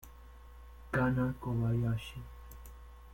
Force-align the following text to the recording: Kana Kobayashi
Kana 0.93 1.25
Kobayashi 1.41 2.19